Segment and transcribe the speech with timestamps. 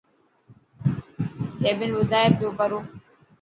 [1.61, 2.79] جيبن ٻڌائي پيوڪرو.